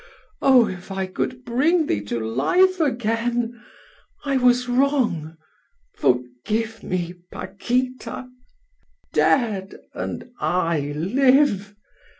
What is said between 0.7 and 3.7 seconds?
I could bring thee to life again!